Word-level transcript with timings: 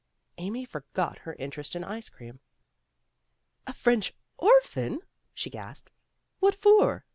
Amy 0.39 0.65
forgot 0.65 1.19
her 1.19 1.33
interest 1.35 1.75
in 1.75 1.83
ice 1.83 2.09
cream. 2.09 2.39
"A 3.67 3.73
French 3.75 4.15
orphan," 4.37 5.01
she 5.31 5.51
gasped, 5.51 5.91
"What 6.39 6.55
for?" 6.55 7.05